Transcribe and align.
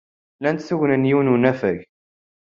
Lant 0.41 0.65
tugna 0.67 0.95
n 0.97 1.09
yiwen 1.09 1.27
n 1.31 1.33
unafag. 1.35 1.77